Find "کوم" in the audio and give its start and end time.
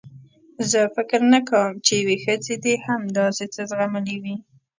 1.49-1.71